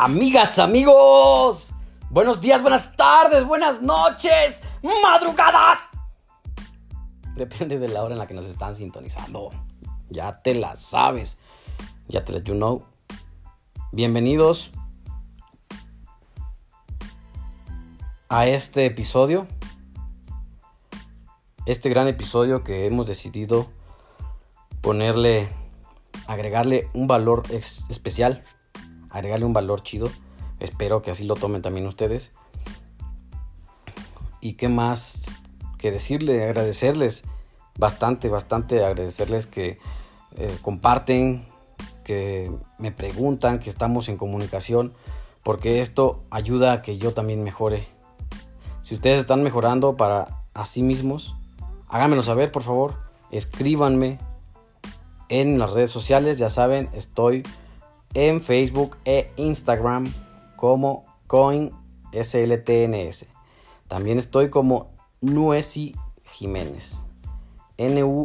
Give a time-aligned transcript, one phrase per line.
[0.00, 1.72] Amigas, amigos,
[2.08, 4.62] buenos días, buenas tardes, buenas noches,
[5.02, 5.80] madrugadas.
[7.34, 9.50] Depende de la hora en la que nos están sintonizando.
[10.08, 11.40] Ya te la sabes.
[12.06, 12.86] Ya te la you know.
[13.90, 14.70] Bienvenidos
[18.28, 19.48] a este episodio.
[21.66, 23.66] Este gran episodio que hemos decidido
[24.80, 25.48] ponerle,
[26.28, 28.44] agregarle un valor especial
[29.10, 30.08] agregarle un valor chido.
[30.60, 32.32] Espero que así lo tomen también ustedes.
[34.40, 35.22] Y qué más
[35.78, 37.24] que decirle, agradecerles
[37.78, 39.78] bastante, bastante agradecerles que
[40.36, 41.46] eh, comparten,
[42.04, 44.92] que me preguntan, que estamos en comunicación,
[45.44, 47.88] porque esto ayuda a que yo también mejore.
[48.82, 51.36] Si ustedes están mejorando para sí mismos,
[51.88, 52.94] háganmelo saber, por favor.
[53.30, 54.18] Escríbanme
[55.28, 57.42] en las redes sociales, ya saben, estoy
[58.18, 60.12] en Facebook e Instagram
[60.56, 63.26] como CoinSLTNS.
[63.86, 65.94] También estoy como Nuesi
[66.24, 67.00] Jiménez.
[67.76, 68.18] N-U-H-E-S-I-J-M-Z.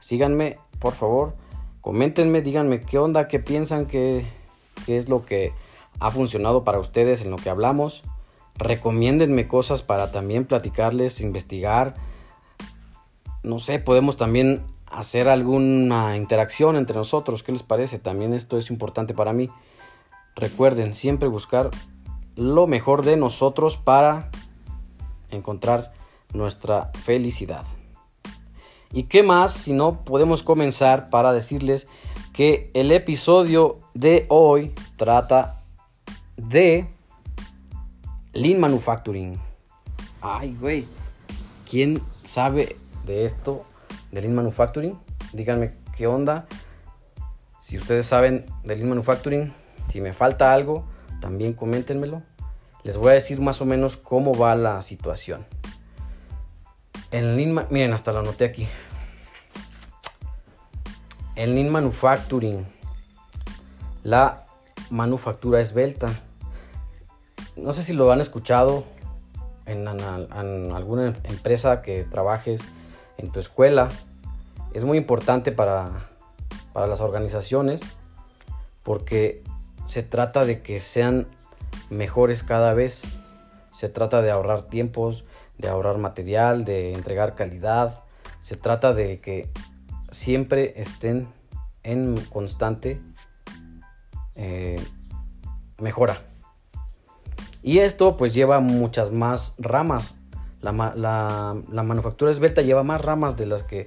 [0.00, 1.34] Síganme, por favor.
[1.80, 4.26] Coméntenme, díganme qué onda, qué piensan, qué,
[4.84, 5.54] qué es lo que
[6.00, 8.02] ha funcionado para ustedes en lo que hablamos.
[8.58, 11.94] Recomiéndenme cosas para también platicarles, investigar.
[13.42, 17.42] No sé, podemos también hacer alguna interacción entre nosotros.
[17.42, 17.98] ¿Qué les parece?
[17.98, 19.50] También esto es importante para mí.
[20.36, 21.70] Recuerden siempre buscar
[22.36, 24.30] lo mejor de nosotros para
[25.30, 25.92] encontrar
[26.32, 27.64] nuestra felicidad.
[28.92, 31.88] ¿Y qué más si no podemos comenzar para decirles
[32.32, 35.60] que el episodio de hoy trata
[36.36, 36.88] de
[38.32, 39.40] Lean Manufacturing?
[40.20, 40.86] Ay, güey,
[41.68, 43.66] ¿quién sabe de esto?
[44.14, 44.98] De Lean Manufacturing.
[45.32, 46.46] Díganme qué onda.
[47.60, 49.52] Si ustedes saben de Lean Manufacturing,
[49.88, 50.86] si me falta algo,
[51.20, 52.22] también coméntenmelo.
[52.84, 55.44] Les voy a decir más o menos cómo va la situación.
[57.10, 58.68] En Lean, miren, hasta lo anoté aquí.
[61.34, 62.66] En Lean Manufacturing,
[64.04, 64.44] la
[64.90, 66.08] manufactura esbelta.
[67.56, 68.84] No sé si lo han escuchado
[69.66, 72.60] en, en alguna empresa que trabajes
[73.18, 73.88] en tu escuela.
[74.72, 76.08] Es muy importante para,
[76.72, 77.80] para las organizaciones
[78.82, 79.42] porque
[79.86, 81.26] se trata de que sean
[81.90, 83.02] mejores cada vez.
[83.72, 85.24] Se trata de ahorrar tiempos,
[85.58, 88.02] de ahorrar material, de entregar calidad.
[88.40, 89.50] Se trata de que
[90.10, 91.28] siempre estén
[91.82, 93.00] en constante
[94.36, 94.80] eh,
[95.80, 96.18] mejora.
[97.62, 100.14] Y esto pues lleva muchas más ramas.
[100.64, 103.86] La, manufactura esbelta lleva más ramas de las que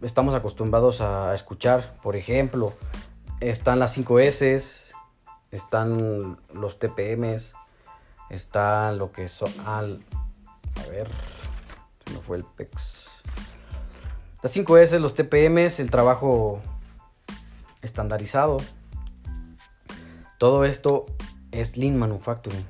[0.00, 1.92] estamos acostumbrados a escuchar.
[2.02, 2.72] Por ejemplo,
[3.40, 4.84] están las 5S,
[5.50, 7.52] están los TPMs,
[8.30, 9.52] está lo que son...
[9.66, 10.02] Al,
[10.82, 11.08] a ver,
[12.06, 13.10] se me fue el PEX.
[14.42, 16.62] Las 5S, los TPMs, el trabajo
[17.82, 18.56] estandarizado.
[20.38, 21.04] Todo esto
[21.50, 22.64] es Lean Manufacturing.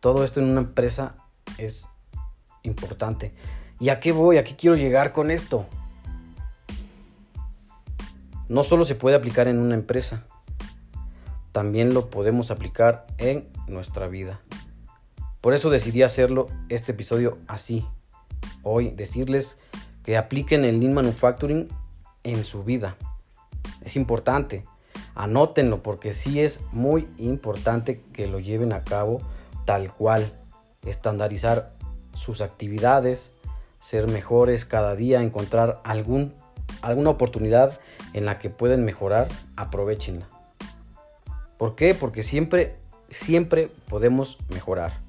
[0.00, 1.14] Todo esto en una empresa
[1.56, 1.88] es
[2.62, 3.32] importante.
[3.80, 4.38] ¿Y a qué voy?
[4.38, 5.66] ¿A qué quiero llegar con esto?
[8.48, 10.24] No solo se puede aplicar en una empresa,
[11.52, 14.40] también lo podemos aplicar en nuestra vida.
[15.40, 17.86] Por eso decidí hacerlo este episodio así.
[18.62, 19.58] Hoy decirles
[20.02, 21.68] que apliquen el Lean Manufacturing
[22.24, 22.96] en su vida.
[23.82, 24.64] Es importante.
[25.14, 29.20] Anótenlo porque sí es muy importante que lo lleven a cabo
[29.64, 30.30] tal cual.
[30.86, 31.72] Estandarizar
[32.22, 33.32] sus actividades,
[33.82, 36.34] ser mejores cada día, encontrar algún,
[36.80, 37.80] alguna oportunidad
[38.12, 40.28] en la que pueden mejorar, aprovechenla.
[41.58, 41.94] ¿Por qué?
[41.94, 42.76] Porque siempre,
[43.10, 45.00] siempre podemos mejorar.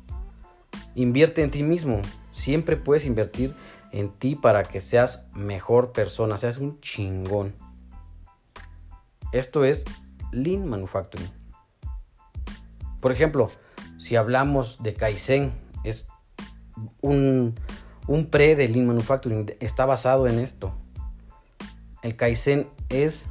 [0.95, 2.01] Invierte en ti mismo.
[2.31, 3.55] Siempre puedes invertir
[3.91, 7.55] en ti para que seas mejor persona, seas un chingón.
[9.31, 9.85] Esto es
[10.31, 11.29] Lean Manufacturing.
[13.01, 13.51] Por ejemplo,
[13.99, 16.07] si hablamos de Kaizen, es
[17.01, 17.55] un,
[18.07, 20.73] un pre de Lean Manufacturing, está basado en esto.
[22.01, 23.25] El Kaizen es,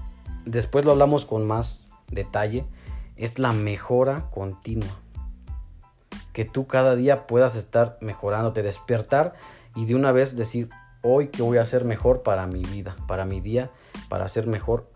[0.45, 2.65] después lo hablamos con más detalle,
[3.17, 5.01] es la mejora continua.
[6.33, 9.35] Que tú cada día puedas estar mejorándote, despertar
[9.75, 10.71] y de una vez decir,
[11.03, 13.71] hoy que voy a hacer mejor para mi vida, para mi día,
[14.09, 14.91] para ser mejor,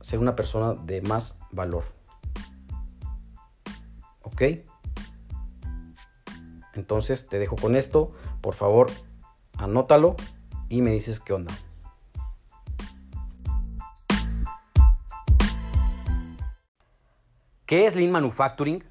[0.00, 1.84] ser una persona de más valor.
[4.22, 4.42] ¿Ok?
[6.74, 8.10] Entonces te dejo con esto.
[8.40, 8.90] Por favor,
[9.58, 10.16] anótalo
[10.68, 11.54] y me dices qué onda.
[17.66, 18.84] ¿Qué es Lean Manufacturing?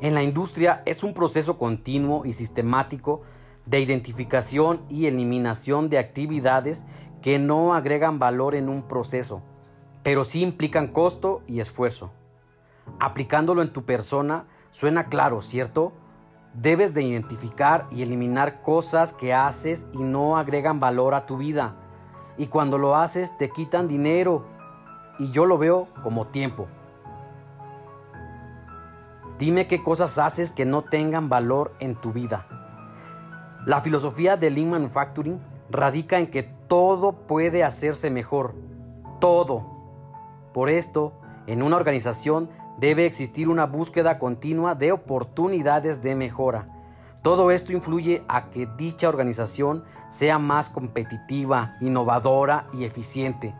[0.00, 3.22] En la industria es un proceso continuo y sistemático
[3.66, 6.84] de identificación y eliminación de actividades
[7.22, 9.42] que no agregan valor en un proceso,
[10.02, 12.12] pero sí implican costo y esfuerzo.
[13.00, 15.92] Aplicándolo en tu persona suena claro, ¿cierto?
[16.54, 21.74] Debes de identificar y eliminar cosas que haces y no agregan valor a tu vida.
[22.38, 24.44] Y cuando lo haces te quitan dinero
[25.18, 26.66] y yo lo veo como tiempo.
[29.38, 32.46] Dime qué cosas haces que no tengan valor en tu vida.
[33.66, 35.40] La filosofía de Lean Manufacturing
[35.70, 38.54] radica en que todo puede hacerse mejor.
[39.20, 39.66] Todo.
[40.52, 41.14] Por esto,
[41.46, 42.48] en una organización
[42.78, 46.68] debe existir una búsqueda continua de oportunidades de mejora.
[47.22, 53.54] Todo esto influye a que dicha organización sea más competitiva, innovadora y eficiente,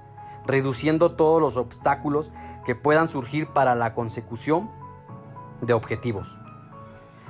[0.46, 2.30] reduciendo todos los obstáculos
[2.66, 4.70] que puedan surgir para la consecución
[5.60, 6.36] de objetivos.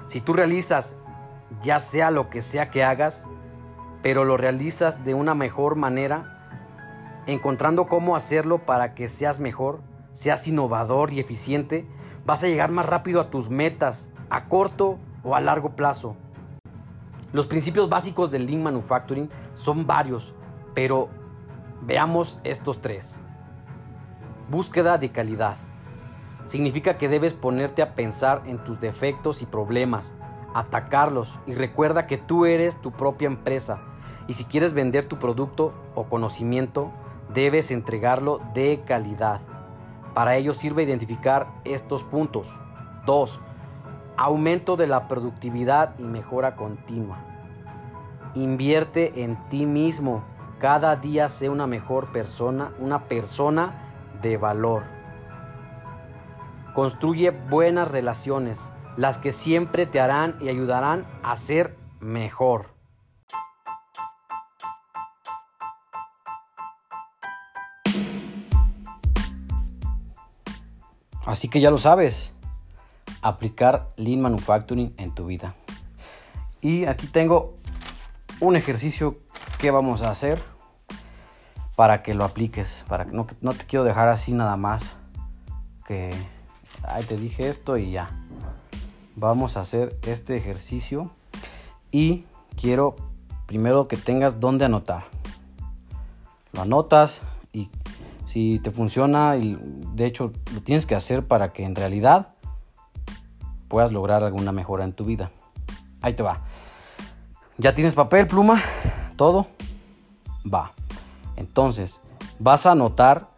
[0.07, 0.97] Si tú realizas
[1.63, 3.27] ya sea lo que sea que hagas,
[4.03, 9.81] pero lo realizas de una mejor manera, encontrando cómo hacerlo para que seas mejor,
[10.15, 11.87] seas innovador y eficiente,
[12.25, 16.17] vas a llegar más rápido a tus metas, a corto o a largo plazo.
[17.33, 20.33] Los principios básicos del Lean Manufacturing son varios,
[20.73, 21.11] pero
[21.83, 23.21] veamos estos tres.
[24.49, 25.57] Búsqueda de calidad.
[26.45, 30.15] Significa que debes ponerte a pensar en tus defectos y problemas,
[30.55, 33.81] atacarlos y recuerda que tú eres tu propia empresa
[34.29, 36.93] y si quieres vender tu producto o conocimiento,
[37.33, 39.41] debes entregarlo de calidad.
[40.15, 42.49] Para ello sirve identificar estos puntos.
[43.05, 43.41] 2.
[44.17, 47.19] Aumento de la productividad y mejora continua.
[48.35, 50.25] Invierte en ti mismo.
[50.61, 53.75] Cada día sé una mejor persona, una persona
[54.23, 54.85] de valor.
[56.75, 62.74] Construye buenas relaciones las que siempre te harán y ayudarán a ser mejor.
[71.27, 72.33] Así que ya lo sabes,
[73.23, 75.55] aplicar Lean Manufacturing en tu vida.
[76.61, 77.55] Y aquí tengo
[78.41, 79.19] un ejercicio
[79.59, 80.43] que vamos a hacer
[81.77, 84.83] para que lo apliques, para que no, te quiero dejar así nada más
[85.87, 86.11] que,
[86.83, 88.11] ay, te dije esto y ya
[89.17, 91.11] vamos a hacer este ejercicio
[91.91, 92.25] y
[92.57, 92.97] quiero
[93.47, 95.05] primero que tengas dónde anotar.
[96.53, 97.23] Lo anotas
[98.35, 99.57] si te funciona, y
[99.95, 102.35] de hecho lo tienes que hacer para que en realidad
[103.69, 105.31] puedas lograr alguna mejora en tu vida.
[106.03, 106.43] Ahí te va.
[107.57, 108.61] ¿Ya tienes papel, pluma?
[109.17, 109.47] ¿Todo?
[110.45, 110.73] Va.
[111.37, 112.03] Entonces,
[112.39, 113.31] vas a anotar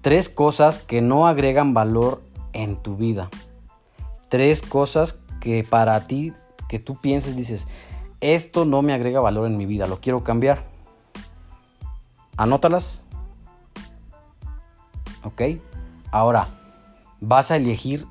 [0.00, 2.20] tres cosas que no agregan valor
[2.52, 3.30] en tu vida
[4.34, 6.32] tres cosas que para ti,
[6.68, 7.68] que tú pienses, dices,
[8.20, 10.64] esto no me agrega valor en mi vida, lo quiero cambiar.
[12.36, 13.03] Anótalas.
[15.24, 15.42] ¿Ok?
[16.10, 16.48] Ahora,
[17.20, 18.06] vas a elegir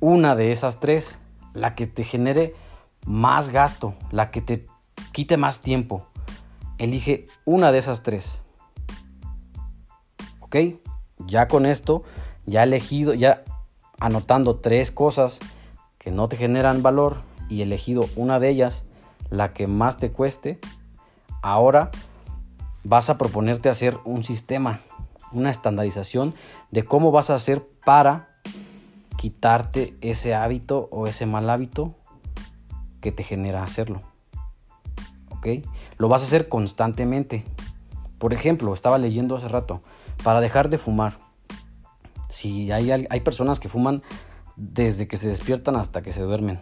[0.00, 1.16] una de esas tres,
[1.54, 2.54] la que te genere
[3.06, 4.66] más gasto, la que te
[5.12, 6.06] quite más tiempo.
[6.78, 8.42] Elige una de esas tres.
[10.40, 10.56] ¿Ok?
[11.26, 12.02] Ya con esto,
[12.46, 13.44] ya elegido, ya
[14.00, 15.38] anotando tres cosas
[15.98, 18.84] que no te generan valor y elegido una de ellas,
[19.30, 20.58] la que más te cueste,
[21.42, 21.90] ahora
[22.82, 24.80] vas a proponerte hacer un sistema,
[25.32, 26.34] una estandarización
[26.70, 28.28] de cómo vas a hacer para
[29.16, 31.94] quitarte ese hábito o ese mal hábito
[33.00, 34.02] que te genera hacerlo.
[35.30, 35.46] ¿Ok?
[35.96, 37.44] Lo vas a hacer constantemente.
[38.18, 39.82] Por ejemplo, estaba leyendo hace rato,
[40.22, 41.18] para dejar de fumar
[42.32, 44.02] si hay, hay personas que fuman
[44.56, 46.60] desde que se despiertan hasta que se duermen.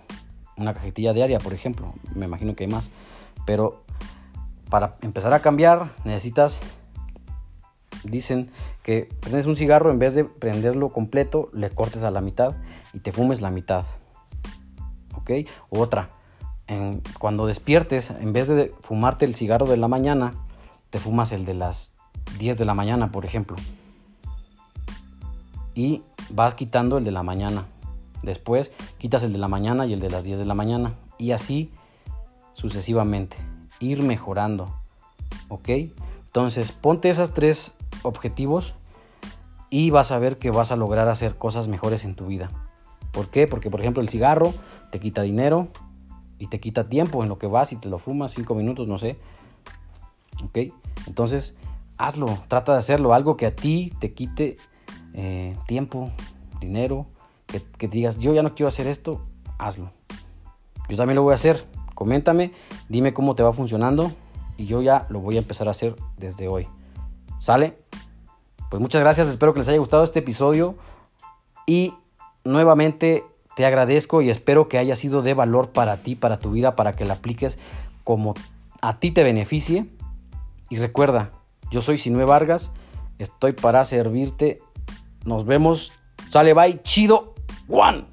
[0.57, 1.95] Una cajetilla diaria, por ejemplo.
[2.15, 2.89] Me imagino que hay más.
[3.47, 3.85] Pero
[4.69, 6.61] para empezar a cambiar necesitas,
[8.05, 8.51] dicen
[8.83, 12.55] que prendes un cigarro, en vez de prenderlo completo, le cortes a la mitad
[12.93, 13.85] y te fumes la mitad.
[15.15, 15.31] ¿ok?
[15.71, 16.11] Otra,
[17.19, 20.35] cuando despiertes, en vez de fumarte el cigarro de la mañana,
[20.91, 21.91] te fumas el de las
[22.39, 23.57] 10 de la mañana, por ejemplo.
[25.75, 27.65] Y vas quitando el de la mañana.
[28.23, 30.95] Después quitas el de la mañana y el de las 10 de la mañana.
[31.19, 31.71] Y así
[32.53, 33.37] sucesivamente.
[33.79, 34.75] Ir mejorando.
[35.49, 35.69] ¿Ok?
[36.27, 38.75] Entonces, ponte esos tres objetivos
[39.71, 42.51] y vas a ver que vas a lograr hacer cosas mejores en tu vida.
[43.13, 43.47] ¿Por qué?
[43.47, 44.53] Porque, por ejemplo, el cigarro
[44.91, 45.69] te quita dinero
[46.39, 48.99] y te quita tiempo en lo que vas y te lo fumas cinco minutos, no
[48.99, 49.19] sé.
[50.45, 50.73] ¿Ok?
[51.07, 51.55] Entonces,
[51.99, 53.15] hazlo, trata de hacerlo.
[53.15, 54.57] Algo que a ti te quite
[55.15, 56.11] eh, tiempo,
[56.61, 57.07] dinero,
[57.47, 59.21] que, que digas, yo ya no quiero hacer esto,
[59.59, 59.91] hazlo.
[60.89, 61.67] Yo también lo voy a hacer.
[61.95, 62.53] Coméntame,
[62.89, 64.11] dime cómo te va funcionando
[64.57, 66.67] y yo ya lo voy a empezar a hacer desde hoy.
[67.39, 67.79] ¿Sale?
[68.71, 70.77] Pues muchas gracias, espero que les haya gustado este episodio
[71.67, 71.93] y
[72.45, 73.25] nuevamente
[73.57, 76.95] te agradezco y espero que haya sido de valor para ti, para tu vida, para
[76.95, 77.59] que la apliques
[78.05, 78.35] como
[78.81, 79.87] a ti te beneficie.
[80.69, 81.33] Y recuerda,
[81.71, 82.71] yo soy Sinue Vargas,
[83.19, 84.63] estoy para servirte.
[85.25, 85.93] Nos vemos.
[86.31, 87.35] Sale, bye, chido,
[87.69, 88.10] one.